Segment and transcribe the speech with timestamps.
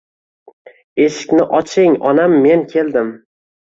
[1.05, 3.19] “eshikni oching onam men keldim”